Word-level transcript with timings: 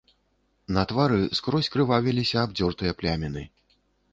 На 0.77 0.85
твары 0.91 1.19
скрозь 1.39 1.69
крывавіліся 1.75 2.37
абдзёртыя 2.45 2.91
пляміны. 3.03 3.43